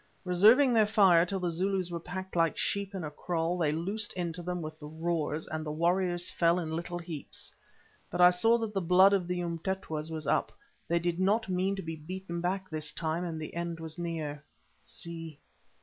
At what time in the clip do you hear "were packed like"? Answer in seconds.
1.91-2.57